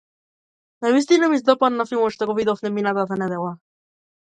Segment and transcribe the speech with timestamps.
[0.85, 3.55] Навистина ми се допадна филмот што го видовме минатата недела.